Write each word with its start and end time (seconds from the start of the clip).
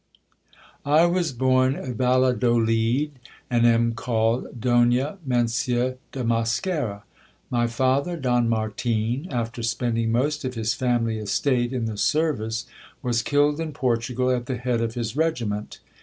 I 0.83 1.05
was 1.05 1.31
born 1.31 1.75
at 1.75 1.89
Valladolid, 1.93 3.11
and 3.51 3.67
am 3.67 3.93
called 3.93 4.59
Donna 4.59 5.19
Mencia 5.23 5.95
de 6.11 6.23
Mosquera. 6.23 7.03
My 7.51 7.67
father, 7.67 8.17
Don 8.17 8.49
Martin, 8.49 9.27
after 9.29 9.61
spending 9.61 10.11
most 10.11 10.43
of 10.43 10.55
his 10.55 10.73
family 10.73 11.19
~es~tate 11.19 11.71
in 11.71 11.85
the 11.85 11.97
sen 11.99 12.41
ice, 12.43 12.65
was 13.03 13.21
lulled 13.31 13.59
in 13.59 13.73
Portugal 13.73 14.31
at 14.31 14.47
the 14.47 14.57
head 14.57 14.81
of 14.81 14.95
his 14.95 15.15
regiment. 15.15 15.77